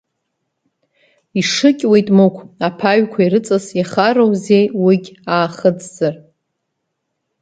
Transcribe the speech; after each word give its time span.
Ишыкьуеит 1.39 2.07
Мықә, 2.17 2.39
аԥаҩқәа 2.67 3.21
ирыҵас, 3.23 3.65
иахароузеи 3.79 4.65
уигь 4.83 5.09
аахыҵзар? 5.33 6.15